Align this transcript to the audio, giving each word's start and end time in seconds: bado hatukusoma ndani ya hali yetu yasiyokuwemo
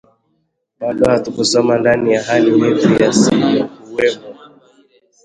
bado 0.79 1.05
hatukusoma 1.11 1.75
ndani 1.77 2.13
ya 2.13 2.23
hali 2.23 2.61
yetu 2.61 2.89
yasiyokuwemo 3.03 4.27